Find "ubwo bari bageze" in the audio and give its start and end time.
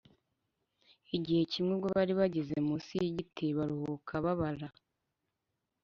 1.75-2.55